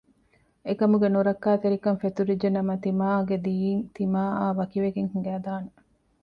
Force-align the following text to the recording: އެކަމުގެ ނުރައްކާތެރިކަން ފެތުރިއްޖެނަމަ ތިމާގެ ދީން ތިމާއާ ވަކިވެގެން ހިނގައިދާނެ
އެކަމުގެ 0.67 1.07
ނުރައްކާތެރިކަން 1.15 1.99
ފެތުރިއްޖެނަމަ 2.01 2.73
ތިމާގެ 2.83 3.37
ދީން 3.45 3.83
ތިމާއާ 3.95 4.45
ވަކިވެގެން 4.59 5.09
ހިނގައިދާނެ 5.13 5.69